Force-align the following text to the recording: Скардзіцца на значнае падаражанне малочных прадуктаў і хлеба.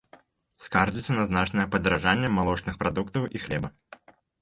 Скардзіцца 0.67 1.17
на 1.19 1.27
значнае 1.29 1.67
падаражанне 1.77 2.35
малочных 2.41 2.75
прадуктаў 2.83 3.33
і 3.37 3.47
хлеба. 3.49 3.77